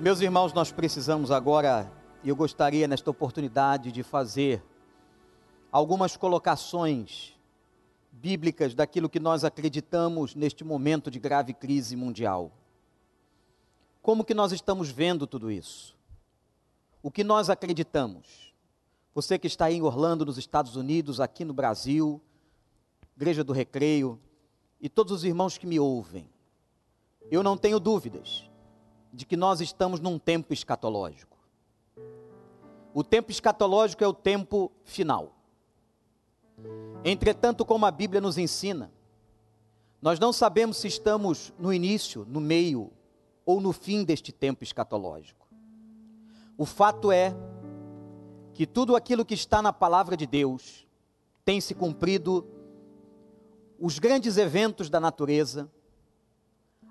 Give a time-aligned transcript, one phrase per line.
[0.00, 1.92] Meus irmãos, nós precisamos agora,
[2.24, 4.64] e eu gostaria nesta oportunidade de fazer
[5.70, 7.34] algumas colocações
[8.10, 12.50] bíblicas daquilo que nós acreditamos neste momento de grave crise mundial.
[14.00, 15.94] Como que nós estamos vendo tudo isso?
[17.02, 18.54] O que nós acreditamos?
[19.14, 22.18] Você que está em Orlando, nos Estados Unidos, aqui no Brasil,
[23.14, 24.18] Igreja do Recreio,
[24.80, 26.26] e todos os irmãos que me ouvem,
[27.30, 28.48] eu não tenho dúvidas
[29.12, 31.36] de que nós estamos num tempo escatológico.
[32.92, 35.34] O tempo escatológico é o tempo final.
[37.04, 38.92] Entretanto, como a Bíblia nos ensina,
[40.02, 42.90] nós não sabemos se estamos no início, no meio
[43.44, 45.46] ou no fim deste tempo escatológico.
[46.56, 47.34] O fato é
[48.54, 50.86] que tudo aquilo que está na palavra de Deus
[51.44, 52.46] tem se cumprido,
[53.78, 55.70] os grandes eventos da natureza,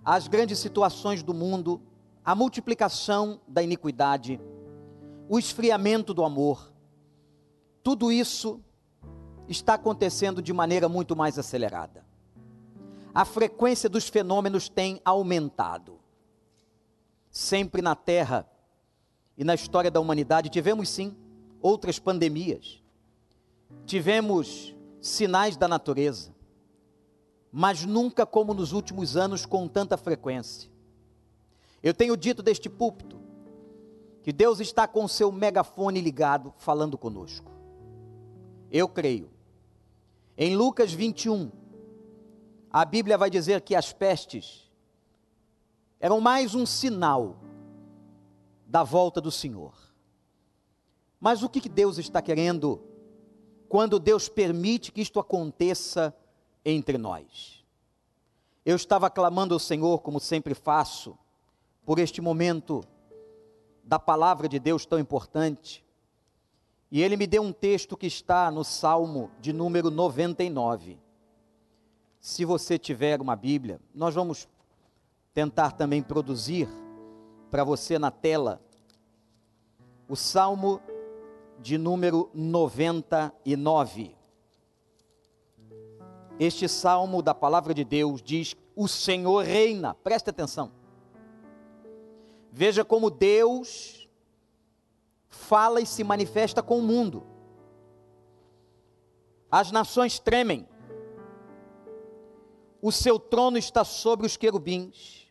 [0.04, 1.82] as grandes situações do mundo,
[2.30, 4.40] a multiplicação da iniquidade,
[5.28, 6.72] o esfriamento do amor,
[7.82, 8.62] tudo isso
[9.48, 12.06] está acontecendo de maneira muito mais acelerada.
[13.16, 16.00] A frequência dos fenômenos tem aumentado.
[17.32, 18.48] Sempre na Terra
[19.36, 21.18] e na história da humanidade tivemos sim
[21.60, 22.84] outras pandemias,
[23.88, 26.32] tivemos sinais da natureza,
[27.52, 30.70] mas nunca como nos últimos anos com tanta frequência.
[31.82, 33.20] Eu tenho dito deste púlpito
[34.22, 37.52] que Deus está com o seu megafone ligado falando conosco.
[38.70, 39.30] Eu creio
[40.38, 41.52] em Lucas 21,
[42.72, 44.72] a Bíblia vai dizer que as pestes
[46.00, 47.38] eram mais um sinal
[48.66, 49.74] da volta do Senhor.
[51.20, 52.82] Mas o que Deus está querendo
[53.68, 56.16] quando Deus permite que isto aconteça
[56.64, 57.66] entre nós?
[58.66, 61.18] Eu estava clamando ao Senhor, como sempre faço,
[61.90, 62.84] por este momento
[63.84, 65.84] da palavra de Deus tão importante.
[66.92, 71.00] E ele me deu um texto que está no Salmo de número 99.
[72.20, 74.48] Se você tiver uma Bíblia, nós vamos
[75.34, 76.70] tentar também produzir
[77.50, 78.62] para você na tela
[80.08, 80.80] o Salmo
[81.58, 84.16] de número 99.
[86.40, 89.96] Este salmo da palavra de Deus diz: O Senhor reina.
[89.96, 90.78] Preste atenção.
[92.52, 94.08] Veja como Deus
[95.30, 97.26] fala e se manifesta com o mundo.
[99.52, 100.68] As nações tremem.
[102.82, 105.28] O seu trono está sobre os querubins.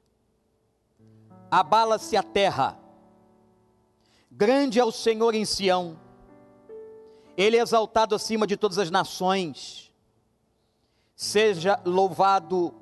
[1.50, 2.78] Abala-se a terra.
[4.30, 5.98] Grande é o Senhor em Sião.
[7.36, 9.92] Ele é exaltado acima de todas as nações.
[11.14, 12.74] Seja louvado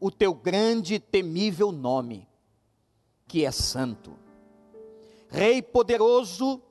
[0.00, 2.28] o teu grande e temível nome,
[3.34, 4.16] que é santo.
[5.28, 6.62] Rei poderoso,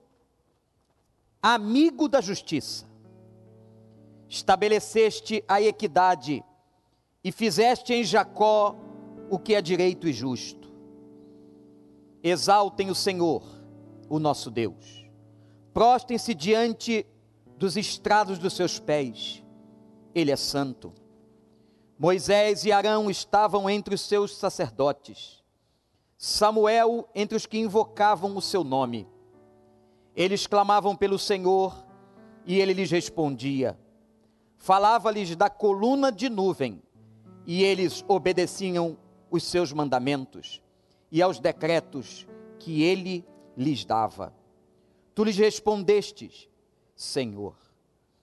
[1.41, 2.87] amigo da justiça.
[4.29, 6.41] Estabeleceste a equidade
[7.21, 8.77] e fizeste em Jacó
[9.29, 10.71] o que é direito e justo.
[12.23, 13.43] Exaltem o Senhor,
[14.07, 15.05] o nosso Deus.
[15.73, 17.05] Prostem-se diante
[17.57, 19.43] dos estrados dos seus pés.
[20.15, 20.93] Ele é santo.
[21.99, 25.42] Moisés e Arão estavam entre os seus sacerdotes.
[26.25, 29.05] Samuel entre os que invocavam o seu nome.
[30.15, 31.85] Eles clamavam pelo Senhor
[32.45, 33.77] e ele lhes respondia.
[34.55, 36.81] Falava-lhes da coluna de nuvem
[37.45, 38.97] e eles obedeciam
[39.29, 40.61] os seus mandamentos
[41.11, 42.25] e aos decretos
[42.57, 43.25] que ele
[43.57, 44.33] lhes dava.
[45.13, 46.47] Tu lhes respondestes,
[46.95, 47.53] Senhor,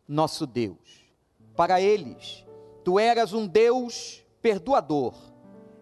[0.08, 1.04] nosso Deus.
[1.54, 2.46] Para eles,
[2.82, 5.12] tu eras um Deus perdoador,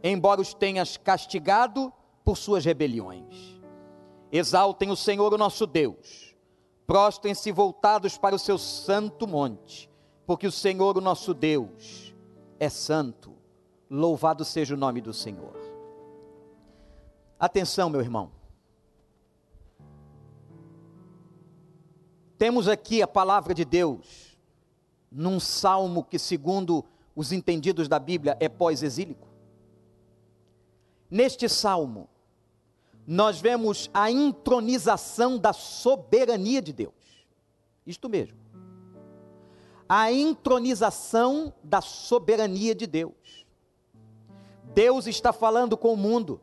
[0.02, 1.92] embora os tenhas castigado
[2.28, 3.58] por suas rebeliões.
[4.30, 6.36] Exaltem o Senhor, o nosso Deus.
[6.86, 9.90] Prostrem-se voltados para o seu santo monte,
[10.26, 12.14] porque o Senhor, o nosso Deus,
[12.60, 13.32] é santo.
[13.88, 15.56] Louvado seja o nome do Senhor.
[17.40, 18.30] Atenção, meu irmão.
[22.36, 24.38] Temos aqui a palavra de Deus
[25.10, 26.84] num salmo que, segundo
[27.16, 29.26] os entendidos da Bíblia, é pós-exílico.
[31.10, 32.06] Neste salmo,
[33.10, 36.93] nós vemos a intronização da soberania de Deus.
[37.87, 38.37] Isto mesmo.
[39.88, 43.46] A intronização da soberania de Deus.
[44.75, 46.38] Deus está falando com o mundo.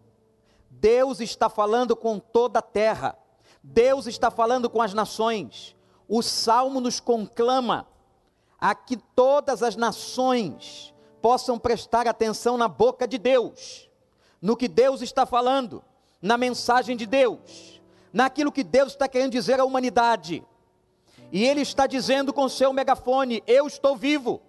[0.72, 3.16] Deus está falando com toda a terra.
[3.62, 5.76] Deus está falando com as nações.
[6.08, 7.88] O salmo nos conclama
[8.60, 13.88] a que todas as nações possam prestar atenção na boca de Deus,
[14.42, 15.84] no que Deus está falando
[16.26, 17.80] na mensagem de Deus,
[18.12, 20.44] naquilo que Deus está querendo dizer à humanidade.
[21.32, 24.42] E Ele está dizendo com seu megafone: Eu estou vivo.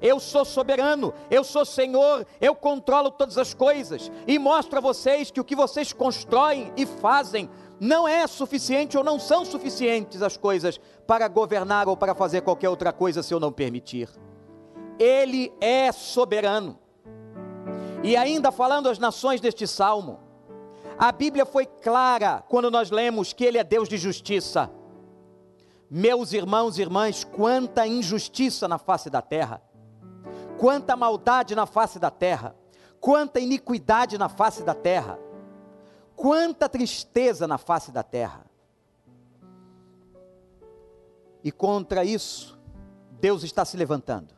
[0.00, 5.30] Eu sou soberano, eu sou Senhor, eu controlo todas as coisas e mostro a vocês
[5.30, 7.48] que o que vocês constroem e fazem
[7.80, 12.68] não é suficiente ou não são suficientes as coisas para governar ou para fazer qualquer
[12.68, 14.10] outra coisa se eu não permitir.
[14.98, 16.78] Ele é soberano.
[18.02, 20.20] E ainda falando às nações deste salmo,
[20.98, 24.70] a Bíblia foi clara quando nós lemos que Ele é Deus de justiça.
[25.90, 29.62] Meus irmãos e irmãs, quanta injustiça na face da terra,
[30.58, 32.54] quanta maldade na face da terra,
[33.00, 35.18] quanta iniquidade na face da terra,
[36.16, 38.44] quanta tristeza na face da terra.
[41.42, 42.58] E contra isso,
[43.20, 44.34] Deus está se levantando.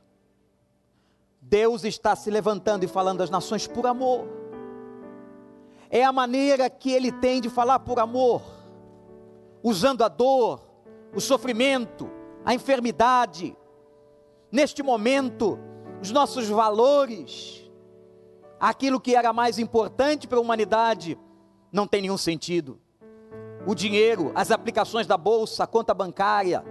[1.41, 4.27] Deus está se levantando e falando às nações por amor.
[5.91, 8.43] É a maneira que ele tem de falar por amor,
[9.63, 10.61] usando a dor,
[11.15, 12.11] o sofrimento,
[12.45, 13.57] a enfermidade.
[14.51, 15.59] Neste momento,
[16.01, 17.71] os nossos valores,
[18.59, 21.19] aquilo que era mais importante para a humanidade,
[21.73, 22.81] não tem nenhum sentido.
[23.67, 26.65] O dinheiro, as aplicações da bolsa, a conta bancária,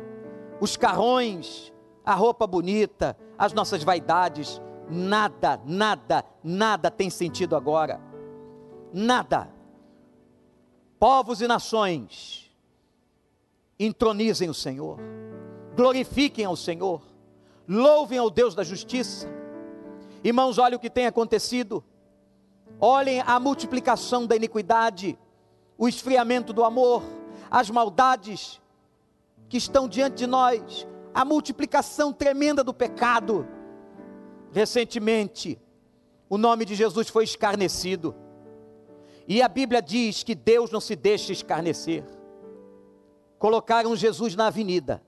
[0.61, 1.73] os carrões,
[2.05, 7.99] a roupa bonita, as nossas vaidades, nada, nada, nada tem sentido agora.
[8.97, 9.49] Nada.
[10.97, 12.49] Povos e nações,
[13.77, 14.97] entronizem o Senhor,
[15.75, 17.01] glorifiquem ao Senhor,
[17.67, 19.27] louvem ao Deus da justiça.
[20.23, 21.83] Irmãos, olhem o que tem acontecido.
[22.79, 25.19] Olhem a multiplicação da iniquidade,
[25.77, 27.03] o esfriamento do amor,
[27.51, 28.61] as maldades
[29.49, 33.45] que estão diante de nós, a multiplicação tremenda do pecado.
[34.53, 35.59] Recentemente,
[36.29, 38.15] o nome de Jesus foi escarnecido.
[39.27, 42.03] E a Bíblia diz que Deus não se deixa escarnecer.
[43.39, 45.01] Colocaram Jesus na avenida.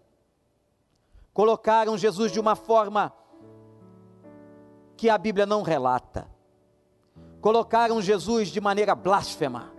[1.33, 3.13] Colocaram Jesus de uma forma
[4.95, 6.37] que a Bíblia não relata
[7.47, 9.71] colocaram Jesus de maneira blasfema.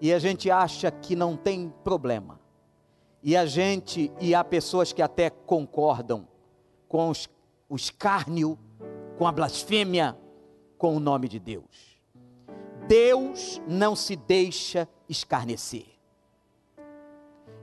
[0.00, 2.38] E a gente acha que não tem problema.
[3.22, 6.28] E a gente, e há pessoas que até concordam
[6.88, 7.28] com os,
[7.68, 8.58] o escárnio,
[9.16, 10.16] com a blasfêmia,
[10.76, 11.85] com o nome de Deus.
[12.86, 15.86] Deus não se deixa escarnecer.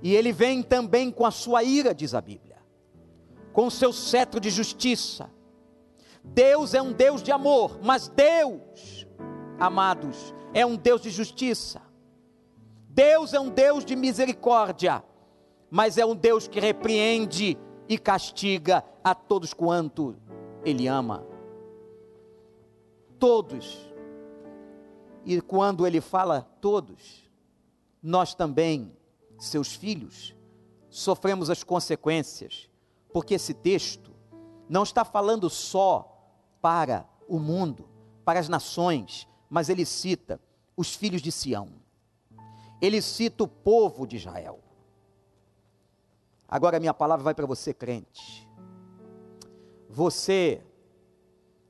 [0.01, 2.57] E ele vem também com a sua ira, diz a Bíblia,
[3.53, 5.29] com o seu cetro de justiça
[6.23, 9.05] Deus é um Deus de amor, mas Deus,
[9.59, 11.81] amados, é um Deus de justiça.
[12.87, 15.03] Deus é um Deus de misericórdia,
[15.69, 17.57] mas é um Deus que repreende
[17.89, 20.15] e castiga a todos quanto
[20.63, 21.25] Ele ama.
[23.19, 23.91] Todos.
[25.25, 27.29] E quando Ele fala todos,
[28.01, 28.95] nós também,
[29.37, 30.35] seus filhos,
[30.89, 32.69] sofremos as consequências,
[33.11, 34.11] porque esse texto
[34.69, 36.09] não está falando só
[36.61, 37.87] para o mundo,
[38.23, 40.39] para as nações, mas ele cita
[40.75, 41.69] os filhos de Sião.
[42.81, 44.59] Ele cita o povo de Israel.
[46.47, 48.47] Agora minha palavra vai para você, crente.
[49.89, 50.63] Você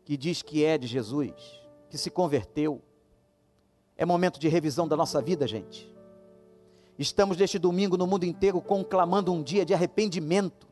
[0.05, 1.33] que diz que é de Jesus,
[1.89, 2.81] que se converteu.
[3.97, 5.93] É momento de revisão da nossa vida, gente.
[6.97, 10.67] Estamos neste domingo no mundo inteiro conclamando um dia de arrependimento.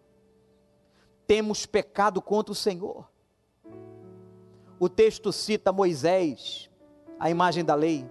[1.26, 3.10] Temos pecado contra o Senhor.
[4.80, 6.70] O texto cita Moisés,
[7.20, 8.10] a imagem da lei,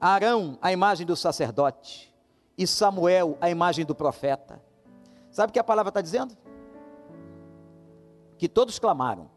[0.00, 2.12] Arão, a imagem do sacerdote,
[2.58, 4.62] e Samuel, a imagem do profeta.
[5.30, 6.36] Sabe o que a palavra está dizendo?
[8.38, 9.30] Que todos clamaram.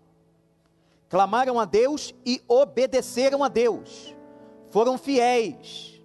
[1.07, 4.15] Clamaram a Deus e obedeceram a Deus.
[4.69, 6.01] Foram fiéis.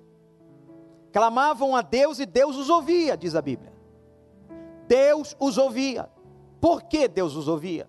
[1.13, 3.73] Clamavam a Deus e Deus os ouvia, diz a Bíblia.
[4.89, 6.11] Deus os ouvia.
[6.61, 7.89] Por que Deus os ouvia?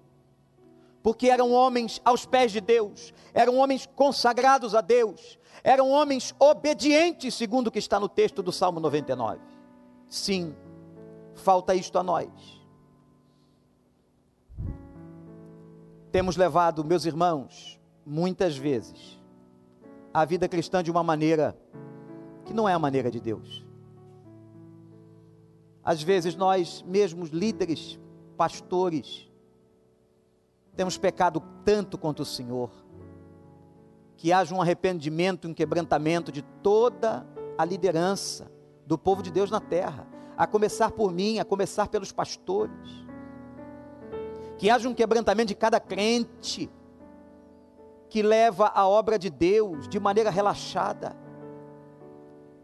[1.06, 7.36] porque eram homens aos pés de Deus, eram homens consagrados a Deus, eram homens obedientes,
[7.36, 9.40] segundo o que está no texto do Salmo 99.
[10.10, 10.56] Sim,
[11.36, 12.28] falta isto a nós.
[16.12, 19.15] Temos levado, meus irmãos, muitas vezes,
[20.16, 21.58] a vida cristã de uma maneira
[22.46, 23.66] que não é a maneira de Deus.
[25.84, 28.00] Às vezes nós mesmos líderes,
[28.38, 29.30] pastores,
[30.74, 32.72] temos pecado tanto contra o Senhor,
[34.16, 38.50] que haja um arrependimento, um quebrantamento de toda a liderança
[38.88, 40.08] do povo de Deus na terra,
[40.38, 43.06] a começar por mim, a começar pelos pastores.
[44.58, 46.70] Que haja um quebrantamento de cada crente
[48.16, 51.14] que leva a obra de Deus de maneira relaxada.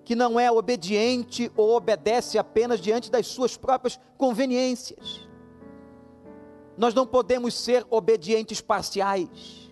[0.06, 5.28] que não é obediente ou obedece apenas diante das suas próprias conveniências.
[6.78, 9.70] Nós não podemos ser obedientes parciais.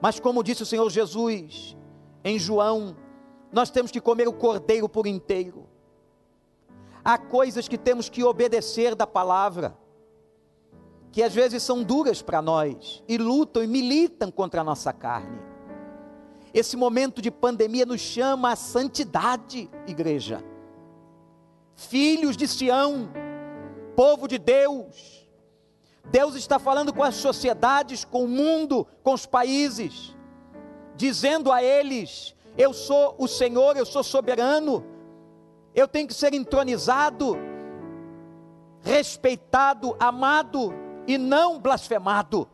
[0.00, 1.76] Mas, como disse o Senhor Jesus
[2.22, 2.96] em João,
[3.52, 5.68] nós temos que comer o cordeiro por inteiro.
[7.04, 9.76] Há coisas que temos que obedecer da palavra,
[11.12, 15.40] que às vezes são duras para nós e lutam e militam contra a nossa carne.
[16.54, 20.42] Esse momento de pandemia nos chama à santidade, igreja.
[21.74, 23.08] Filhos de Sião,
[23.96, 25.28] povo de Deus.
[26.10, 30.14] Deus está falando com as sociedades, com o mundo, com os países,
[30.96, 34.84] dizendo a eles: Eu sou o Senhor, eu sou soberano,
[35.74, 37.36] eu tenho que ser entronizado,
[38.82, 42.48] respeitado, amado e não blasfemado,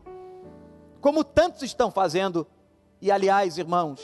[0.99, 2.47] como tantos estão fazendo
[2.99, 4.01] e aliás, irmãos,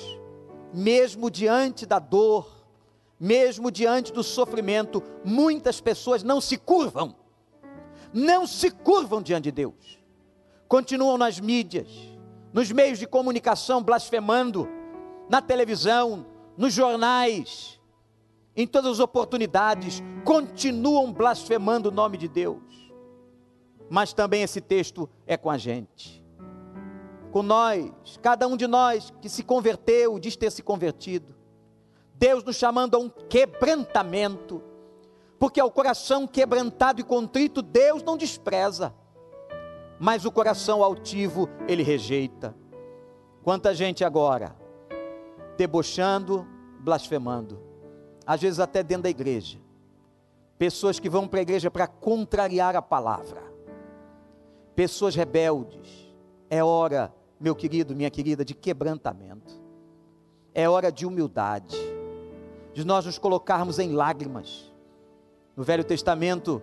[0.71, 2.47] mesmo diante da dor,
[3.19, 7.15] mesmo diante do sofrimento, muitas pessoas não se curvam,
[8.13, 9.97] não se curvam diante de Deus,
[10.67, 11.89] continuam nas mídias,
[12.53, 14.69] nos meios de comunicação blasfemando,
[15.27, 17.79] na televisão, nos jornais,
[18.55, 22.82] em todas as oportunidades, continuam blasfemando o nome de Deus.
[23.89, 26.23] Mas também esse texto é com a gente.
[27.31, 31.33] Com nós, cada um de nós que se converteu, diz ter se convertido.
[32.15, 34.63] Deus nos chamando a um quebrantamento,
[35.39, 38.93] porque ao coração quebrantado e contrito, Deus não despreza,
[39.99, 42.55] mas o coração altivo, Ele rejeita.
[43.43, 44.55] Quanta gente agora,
[45.57, 46.47] debochando,
[46.79, 47.59] blasfemando,
[48.25, 49.59] às vezes até dentro da igreja,
[50.57, 53.43] pessoas que vão para a igreja para contrariar a palavra,
[54.75, 56.13] pessoas rebeldes,
[56.49, 57.13] é hora
[57.43, 59.61] meu querido, minha querida, de quebrantamento.
[60.53, 61.75] É hora de humildade,
[62.73, 64.71] de nós nos colocarmos em lágrimas.
[65.53, 66.61] No Velho Testamento,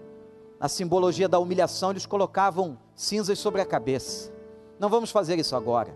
[0.59, 4.33] na simbologia da humilhação, eles colocavam cinzas sobre a cabeça.
[4.79, 5.95] Não vamos fazer isso agora,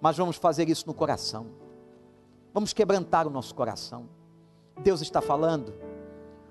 [0.00, 1.48] mas vamos fazer isso no coração.
[2.54, 4.08] Vamos quebrantar o nosso coração.
[4.82, 5.74] Deus está falando,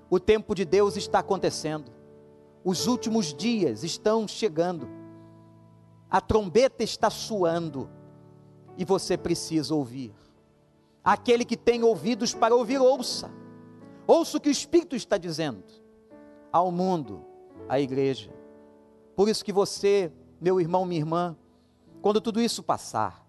[0.08, 1.90] o tempo de Deus está acontecendo,
[2.66, 4.88] os últimos dias estão chegando
[6.10, 7.90] a trombeta está soando
[8.78, 10.14] e você precisa ouvir.
[11.02, 13.30] Aquele que tem ouvidos para ouvir, ouça.
[14.06, 15.64] Ouça o que o Espírito está dizendo
[16.52, 17.24] ao mundo,
[17.68, 18.32] à igreja.
[19.14, 21.36] Por isso que você, meu irmão, minha irmã,
[22.00, 23.26] quando tudo isso passar,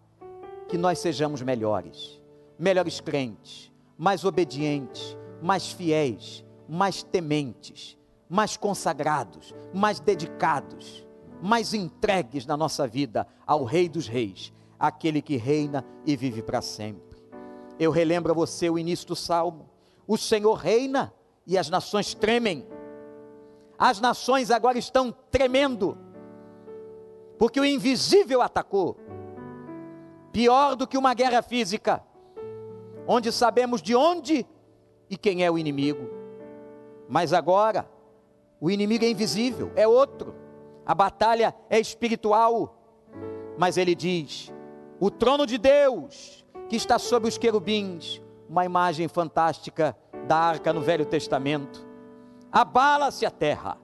[0.67, 2.21] que nós sejamos melhores,
[2.59, 7.96] melhores crentes, mais obedientes, mais fiéis, mais tementes,
[8.29, 11.07] mais consagrados, mais dedicados
[11.41, 16.61] mais entregues na nossa vida ao Rei dos Reis, aquele que reina e vive para
[16.61, 17.17] sempre.
[17.79, 19.69] Eu relembro a você o início do salmo:
[20.07, 21.13] o Senhor reina
[21.45, 22.67] e as nações tremem.
[23.77, 25.97] As nações agora estão tremendo,
[27.37, 28.97] porque o invisível atacou.
[30.31, 32.03] Pior do que uma guerra física,
[33.07, 34.45] onde sabemos de onde
[35.09, 36.09] e quem é o inimigo.
[37.07, 37.87] Mas agora,
[38.59, 40.35] o inimigo é invisível, é outro.
[40.85, 42.77] A batalha é espiritual,
[43.57, 44.51] mas ele diz:
[44.99, 49.95] o trono de Deus, que está sobre os querubins, uma imagem fantástica
[50.27, 51.85] da arca no Velho Testamento,
[52.51, 53.77] abala-se a terra,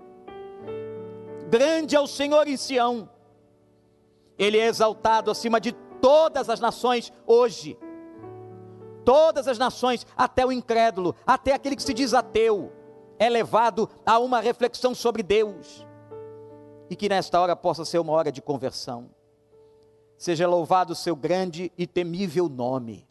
[1.49, 3.09] grande é o Senhor em Sião,
[4.37, 7.77] ele é exaltado acima de todas as nações hoje.
[9.05, 12.71] Todas as nações, até o incrédulo, até aquele que se diz ateu,
[13.23, 15.87] é levado a uma reflexão sobre Deus
[16.89, 19.09] e que nesta hora possa ser uma hora de conversão.
[20.17, 23.07] Seja louvado o seu grande e temível nome.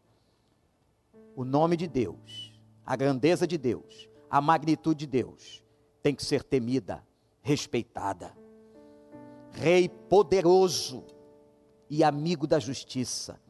[1.35, 2.53] O nome de Deus,
[2.85, 5.65] a grandeza de Deus, a magnitude de Deus
[6.03, 7.03] tem que ser temida,
[7.41, 8.37] respeitada.
[9.51, 11.05] Rei poderoso
[11.89, 13.41] e amigo da justiça.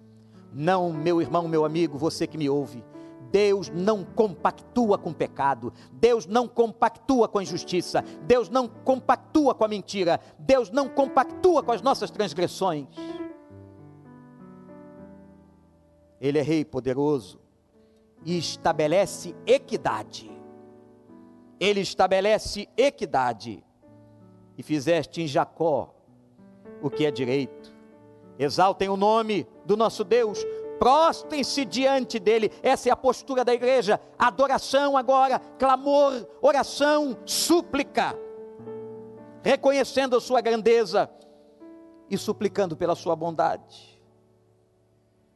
[0.52, 2.84] Não, meu irmão, meu amigo, você que me ouve,
[3.32, 9.64] Deus não compactua com pecado, Deus não compactua com a injustiça, Deus não compactua com
[9.64, 12.86] a mentira, Deus não compactua com as nossas transgressões.
[16.20, 17.40] Ele é rei poderoso
[18.24, 20.30] e estabelece equidade.
[21.58, 23.64] Ele estabelece equidade.
[24.56, 25.94] E fizeste em Jacó
[26.82, 27.74] o que é direito.
[28.38, 30.44] Exaltem o nome do nosso Deus,
[30.82, 32.50] prostrem-se diante dele.
[32.60, 34.00] Essa é a postura da igreja.
[34.18, 38.18] Adoração agora, clamor, oração, súplica,
[39.44, 41.08] reconhecendo a sua grandeza
[42.10, 43.96] e suplicando pela sua bondade.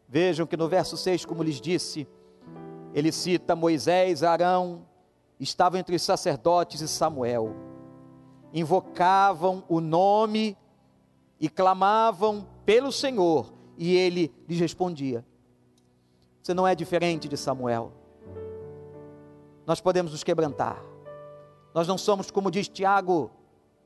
[0.08, 2.08] Vejam que no verso 6, como lhes disse,
[2.92, 4.84] Ele cita Moisés, Arão,
[5.38, 7.54] estavam entre os sacerdotes e Samuel.
[8.52, 10.58] Invocavam o nome
[11.38, 15.24] e clamavam pelo Senhor, e ele lhes respondia.
[16.46, 17.92] Você não é diferente de Samuel.
[19.66, 20.80] Nós podemos nos quebrantar.
[21.74, 23.32] Nós não somos, como diz Tiago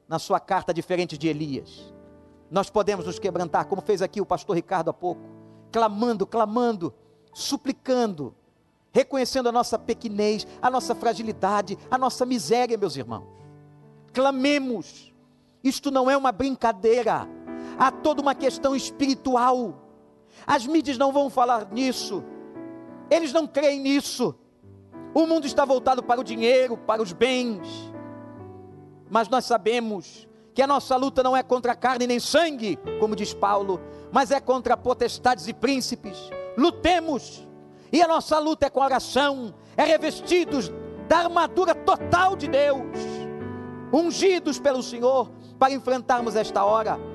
[0.06, 1.90] na sua carta, diferentes de Elias.
[2.50, 5.22] Nós podemos nos quebrantar, como fez aqui o pastor Ricardo há pouco,
[5.72, 6.92] clamando, clamando,
[7.32, 8.34] suplicando,
[8.92, 13.24] reconhecendo a nossa pequenez, a nossa fragilidade, a nossa miséria, meus irmãos.
[14.12, 15.14] Clamemos.
[15.64, 17.26] Isto não é uma brincadeira.
[17.78, 19.80] Há toda uma questão espiritual.
[20.46, 22.22] As mídias não vão falar nisso.
[23.10, 24.34] Eles não creem nisso.
[25.12, 27.68] O mundo está voltado para o dinheiro, para os bens.
[29.10, 33.34] Mas nós sabemos que a nossa luta não é contra carne nem sangue, como diz
[33.34, 33.80] Paulo,
[34.12, 36.30] mas é contra potestades e príncipes.
[36.56, 37.46] Lutemos,
[37.92, 40.70] e a nossa luta é com oração, é revestidos
[41.08, 42.96] da armadura total de Deus,
[43.92, 47.09] ungidos pelo Senhor para enfrentarmos esta hora.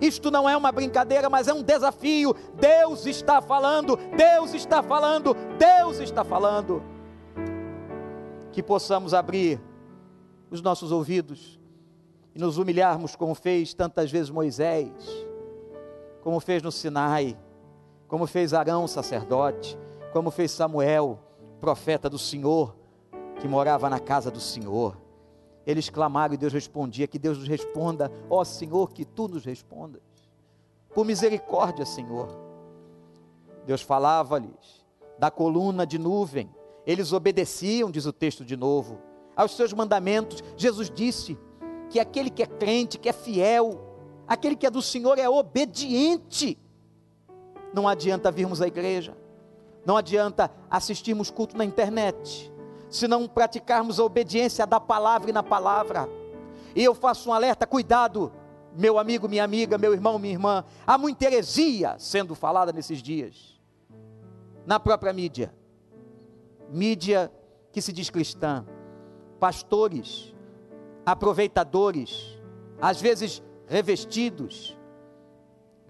[0.00, 2.34] Isto não é uma brincadeira, mas é um desafio.
[2.54, 6.82] Deus está falando, Deus está falando, Deus está falando.
[8.52, 9.60] Que possamos abrir
[10.50, 11.60] os nossos ouvidos
[12.34, 14.90] e nos humilharmos como fez tantas vezes Moisés,
[16.22, 17.36] como fez no Sinai,
[18.08, 19.78] como fez Arão, sacerdote,
[20.12, 21.18] como fez Samuel,
[21.60, 22.76] profeta do Senhor,
[23.40, 24.96] que morava na casa do Senhor.
[25.66, 30.02] Eles clamaram e Deus respondia: Que Deus nos responda, ó Senhor, que tu nos respondas.
[30.94, 32.28] Por misericórdia, Senhor.
[33.66, 34.84] Deus falava-lhes
[35.18, 36.50] da coluna de nuvem,
[36.86, 38.98] eles obedeciam, diz o texto de novo,
[39.36, 40.42] aos seus mandamentos.
[40.56, 41.38] Jesus disse
[41.90, 43.78] que aquele que é crente, que é fiel,
[44.26, 46.58] aquele que é do Senhor é obediente.
[47.74, 49.14] Não adianta virmos à igreja,
[49.84, 52.49] não adianta assistirmos culto na internet,
[52.90, 56.08] se não praticarmos a obediência da palavra e na palavra.
[56.74, 58.32] E eu faço um alerta: cuidado,
[58.76, 60.64] meu amigo, minha amiga, meu irmão, minha irmã.
[60.86, 63.60] Há muita heresia sendo falada nesses dias,
[64.66, 65.54] na própria mídia.
[66.68, 67.32] Mídia
[67.72, 68.66] que se diz cristã,
[69.38, 70.34] pastores,
[71.06, 72.38] aproveitadores,
[72.80, 74.76] às vezes revestidos,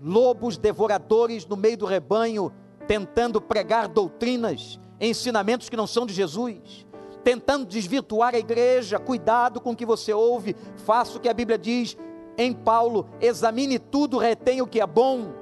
[0.01, 2.53] lobos devoradores no meio do rebanho,
[2.87, 6.87] tentando pregar doutrinas, ensinamentos que não são de Jesus
[7.23, 8.99] tentando desvirtuar a igreja.
[8.99, 11.97] Cuidado com o que você ouve, faça o que a Bíblia diz
[12.37, 15.33] em Paulo: examine tudo, retém o que é bom.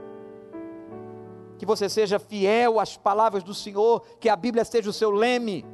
[1.59, 5.65] Que você seja fiel às palavras do Senhor, que a Bíblia seja o seu leme,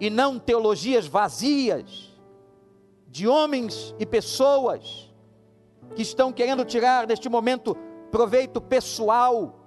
[0.00, 2.10] e não teologias vazias
[3.06, 5.12] de homens e pessoas
[5.94, 7.76] que estão querendo tirar neste momento
[8.10, 9.60] proveito pessoal,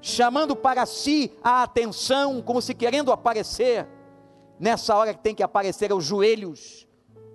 [0.00, 3.86] chamando para si a atenção, como se querendo aparecer
[4.58, 6.88] Nessa hora que tem que aparecer os joelhos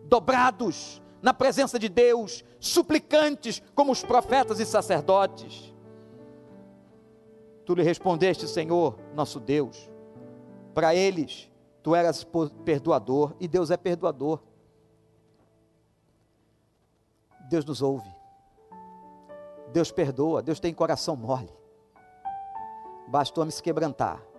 [0.06, 5.74] dobrados na presença de Deus, suplicantes como os profetas e sacerdotes.
[7.66, 9.90] Tu lhe respondeste, Senhor, nosso Deus.
[10.74, 11.50] Para eles,
[11.82, 12.28] tu eras
[12.66, 14.42] perdoador e Deus é perdoador.
[17.50, 18.10] Deus nos ouve.
[19.72, 21.50] Deus perdoa, Deus tem coração mole.
[23.08, 24.33] Bastou me se quebrantar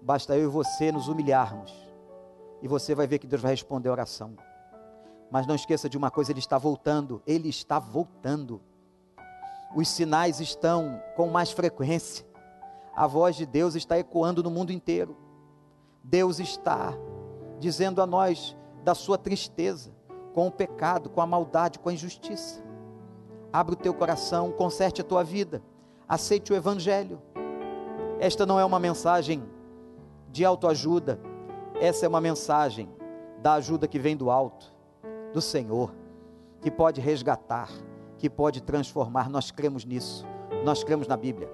[0.00, 1.72] Basta eu e você nos humilharmos.
[2.62, 4.36] E você vai ver que Deus vai responder a oração.
[5.30, 7.22] Mas não esqueça de uma coisa: Ele está voltando.
[7.26, 8.60] Ele está voltando.
[9.76, 12.26] Os sinais estão com mais frequência.
[12.96, 15.16] A voz de Deus está ecoando no mundo inteiro.
[16.02, 16.94] Deus está
[17.58, 19.94] dizendo a nós da sua tristeza
[20.34, 22.62] com o pecado, com a maldade, com a injustiça.
[23.52, 25.62] Abre o teu coração, conserte a tua vida,
[26.08, 27.20] aceite o Evangelho.
[28.18, 29.42] Esta não é uma mensagem
[30.30, 31.20] de autoajuda.
[31.80, 32.88] Essa é uma mensagem
[33.40, 34.72] da ajuda que vem do alto,
[35.32, 35.94] do Senhor,
[36.60, 37.70] que pode resgatar,
[38.16, 39.28] que pode transformar.
[39.28, 40.26] Nós cremos nisso.
[40.64, 41.48] Nós cremos na Bíblia.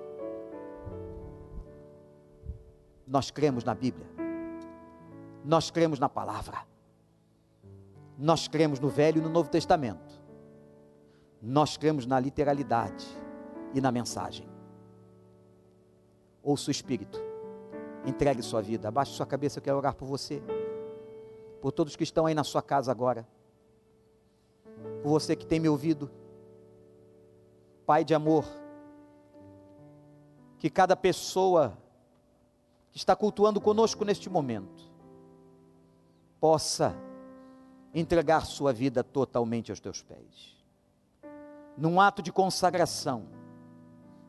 [3.07, 4.07] Nós cremos na Bíblia.
[5.45, 6.59] Nós cremos na palavra.
[8.19, 10.23] Nós cremos no Velho e no Novo Testamento.
[11.43, 13.07] Nós cremos na literalidade
[13.75, 14.49] e na mensagem.
[16.43, 17.24] Ouça o Espírito
[18.07, 18.89] Entregue sua vida.
[18.89, 20.43] Abaixe sua cabeça, eu quero orar por você.
[21.61, 23.27] Por todos que estão aí na sua casa agora.
[25.03, 26.11] Por você que tem me ouvido.
[27.87, 28.45] Pai de amor.
[30.59, 31.77] Que cada pessoa
[32.91, 34.93] que está cultuando conosco neste momento
[36.41, 36.95] possa
[37.95, 40.55] entregar sua vida totalmente aos teus pés.
[41.77, 43.27] Num ato de consagração,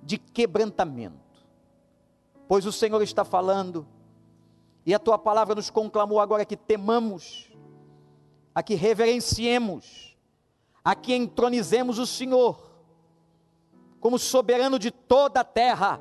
[0.02, 1.25] de quebrantamento
[2.48, 3.88] pois o Senhor está falando
[4.86, 7.52] E a tua palavra nos conclamou agora que temamos,
[8.54, 10.16] a que reverenciemos,
[10.84, 12.72] a que entronizemos o Senhor
[14.00, 16.00] como soberano de toda a terra,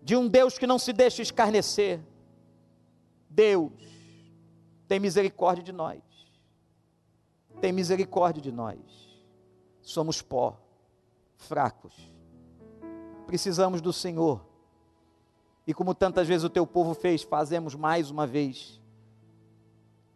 [0.00, 2.00] de um Deus que não se deixa escarnecer.
[3.28, 3.72] Deus,
[4.88, 6.00] tem misericórdia de nós.
[7.60, 8.78] Tem misericórdia de nós.
[9.82, 10.58] Somos pó,
[11.36, 11.94] fracos.
[13.26, 14.53] Precisamos do Senhor.
[15.66, 18.80] E como tantas vezes o teu povo fez, fazemos mais uma vez.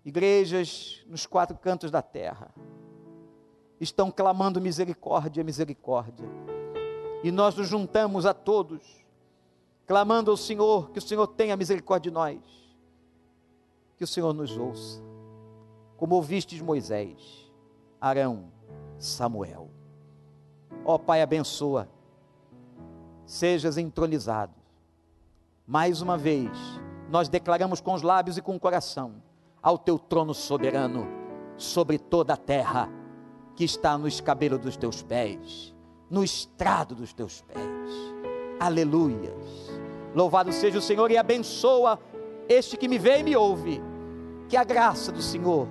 [0.05, 2.55] Igrejas nos quatro cantos da terra
[3.81, 6.29] estão clamando misericórdia, misericórdia
[7.23, 8.83] e nós nos juntamos a todos,
[9.87, 12.39] clamando ao Senhor, que o Senhor tenha misericórdia de nós,
[13.97, 15.03] que o Senhor nos ouça,
[15.97, 17.51] como ouvistes Moisés,
[18.01, 18.53] Arão,
[18.99, 19.69] Samuel.
[20.85, 21.89] Ó Pai, abençoa,
[23.27, 24.58] sejas entronizado.
[25.69, 26.51] Mais uma vez,
[27.09, 29.23] nós declaramos com os lábios e com o coração
[29.63, 31.07] ao teu trono soberano
[31.57, 32.89] sobre toda a terra
[33.55, 35.79] que está no escabelo dos teus pés
[36.11, 37.59] no estrado dos teus pés.
[38.59, 39.71] Aleluias.
[40.15, 41.99] Louvado seja o Senhor e abençoa
[42.49, 43.81] este que me vê e me ouve.
[44.49, 45.69] Que a graça do Senhor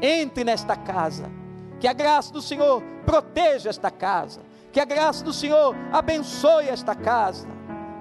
[0.00, 1.30] entre nesta casa.
[1.80, 4.40] Que a graça do Senhor proteja esta casa.
[4.72, 7.46] Que a graça do Senhor abençoe esta casa,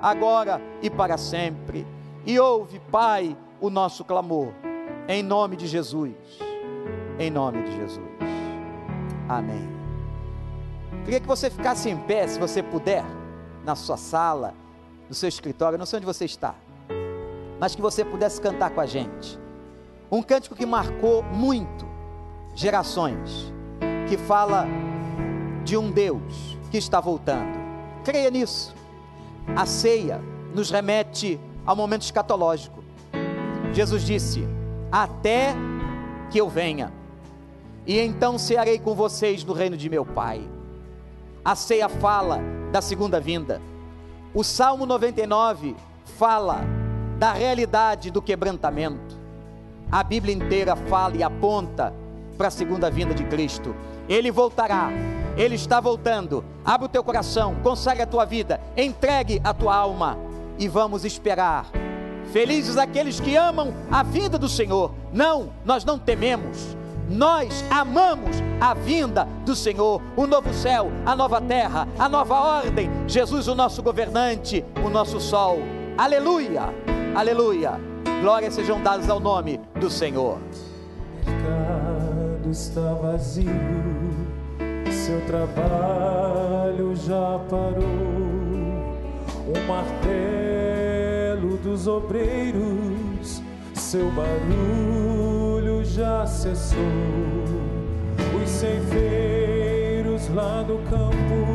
[0.02, 1.86] agora e para sempre.
[2.26, 4.50] E ouve, Pai, o nosso clamor.
[5.08, 6.16] Em nome de Jesus.
[7.20, 8.10] Em nome de Jesus.
[9.28, 9.70] Amém.
[11.04, 13.04] Queria que você ficasse em pé, se você puder,
[13.64, 14.54] na sua sala,
[15.08, 16.56] no seu escritório, não sei onde você está,
[17.60, 19.40] mas que você pudesse cantar com a gente.
[20.12, 21.86] Um cântico que marcou muito
[22.56, 23.54] gerações,
[24.08, 24.66] que fala
[25.64, 27.60] de um Deus que está voltando.
[28.04, 28.81] Creia nisso.
[29.56, 30.22] A ceia
[30.54, 32.84] nos remete ao momento escatológico.
[33.74, 34.48] Jesus disse:
[34.92, 35.56] Até
[36.30, 36.92] que eu venha,
[37.86, 40.48] e então cearei com vocês no reino de meu Pai.
[41.44, 42.40] A ceia fala
[42.72, 43.62] da segunda vinda.
[44.34, 45.76] O Salmo 99
[46.18, 46.62] fala
[47.18, 49.20] da realidade do quebrantamento.
[49.92, 51.94] A Bíblia inteira fala e aponta
[52.38, 53.76] para a segunda vinda de Cristo.
[54.12, 54.90] Ele voltará,
[55.38, 56.44] ele está voltando.
[56.66, 60.18] Abre o teu coração, consagre a tua vida, entregue a tua alma
[60.60, 61.68] e vamos esperar.
[62.34, 64.92] Felizes aqueles que amam a vinda do Senhor.
[65.14, 66.76] Não, nós não tememos
[67.10, 72.90] nós amamos a vinda do Senhor, o novo céu, a nova terra, a nova ordem.
[73.06, 75.60] Jesus, o nosso governante, o nosso sol.
[75.98, 76.74] Aleluia,
[77.14, 77.74] aleluia.
[78.22, 80.40] Glórias sejam dadas ao nome do Senhor.
[82.52, 83.50] Está vazio,
[84.92, 87.86] seu trabalho já parou.
[89.48, 93.42] O martelo dos obreiros,
[93.74, 96.78] seu barulho já cessou.
[98.44, 101.48] Os ceifeiros lá do campo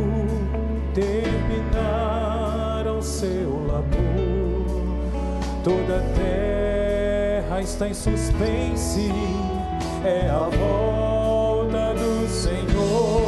[0.94, 1.92] terminaram
[3.02, 4.64] seu labor.
[5.62, 9.12] Toda a terra está em suspense,
[10.06, 13.25] é a volta do Senhor.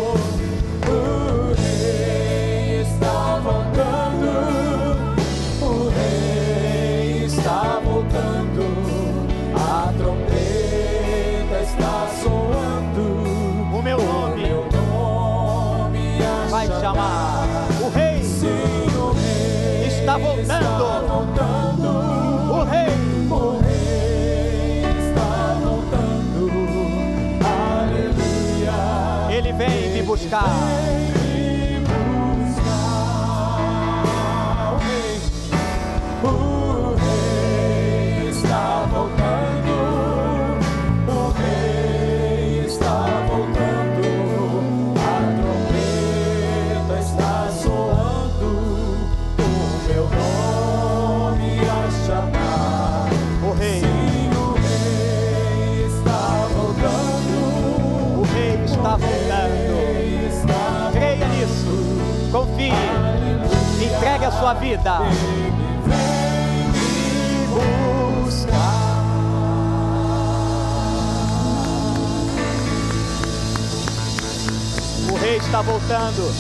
[30.29, 30.88] Vem
[64.29, 64.99] a sua vida.
[75.11, 76.31] O rei está voltando.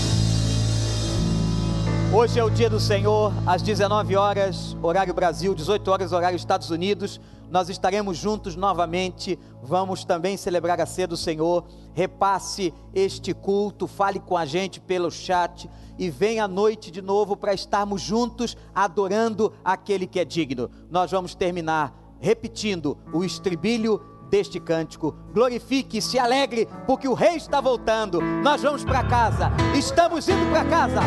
[2.13, 6.71] Hoje é o dia do Senhor, às 19 horas, horário Brasil, 18 horas, horário Estados
[6.71, 7.21] Unidos.
[7.51, 9.39] Nós estaremos juntos novamente.
[9.63, 11.65] Vamos também celebrar a ceia do Senhor.
[11.95, 17.37] Repasse este culto, fale com a gente pelo chat e vem à noite de novo
[17.37, 20.71] para estarmos juntos adorando aquele que é digno.
[20.91, 25.15] Nós vamos terminar repetindo o estribilho deste cântico.
[25.33, 28.21] Glorifique, se alegre, porque o rei está voltando.
[28.21, 29.51] Nós vamos para casa.
[29.75, 31.01] Estamos indo para casa.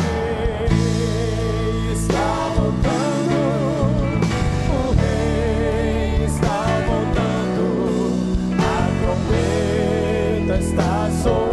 [10.76, 11.51] That's all.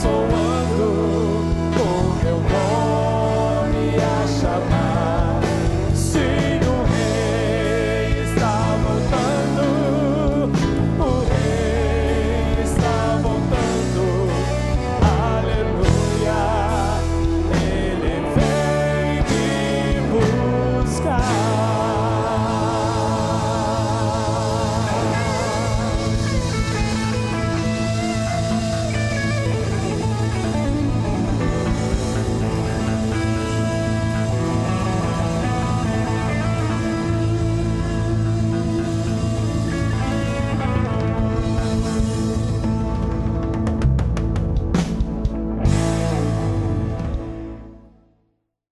[0.00, 0.41] soul.